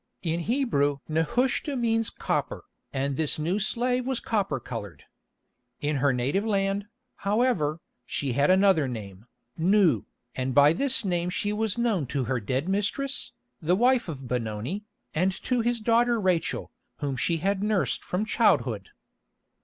[0.23, 5.03] In Hebrew Nehushta means copper, and this new slave was copper coloured.
[5.79, 9.27] In her native land, however, she had another name,
[9.59, 14.27] Nou, and by this name she was known to her dead mistress, the wife of
[14.27, 18.89] Benoni, and to his daughter Rachel, whom she had nursed from childhood.